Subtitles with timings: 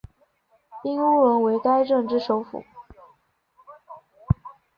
[0.81, 2.63] 彬乌伦为该镇之首府。